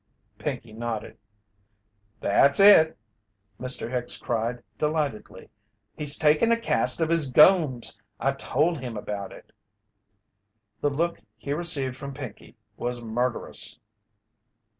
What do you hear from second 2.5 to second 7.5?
it!" Mr. Hicks cried, delightedly: "He's takin' a cast of his